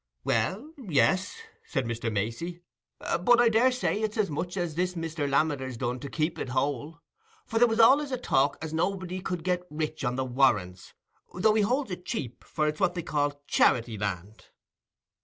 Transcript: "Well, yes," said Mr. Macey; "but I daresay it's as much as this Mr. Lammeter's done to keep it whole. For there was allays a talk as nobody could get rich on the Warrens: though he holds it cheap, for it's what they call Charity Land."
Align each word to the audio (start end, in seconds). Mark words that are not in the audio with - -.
"Well, 0.23 0.73
yes," 0.79 1.37
said 1.67 1.85
Mr. 1.85 2.11
Macey; 2.11 2.63
"but 2.99 3.39
I 3.39 3.49
daresay 3.49 3.97
it's 4.01 4.17
as 4.17 4.31
much 4.31 4.57
as 4.57 4.73
this 4.73 4.95
Mr. 4.95 5.29
Lammeter's 5.29 5.77
done 5.77 5.99
to 5.99 6.09
keep 6.09 6.39
it 6.39 6.49
whole. 6.49 6.99
For 7.45 7.59
there 7.59 7.67
was 7.67 7.77
allays 7.77 8.09
a 8.11 8.17
talk 8.17 8.57
as 8.63 8.73
nobody 8.73 9.19
could 9.21 9.43
get 9.43 9.61
rich 9.69 10.03
on 10.03 10.15
the 10.15 10.25
Warrens: 10.25 10.95
though 11.35 11.53
he 11.53 11.61
holds 11.61 11.91
it 11.91 12.03
cheap, 12.03 12.43
for 12.43 12.65
it's 12.67 12.79
what 12.79 12.95
they 12.95 13.03
call 13.03 13.43
Charity 13.45 13.95
Land." 13.95 14.45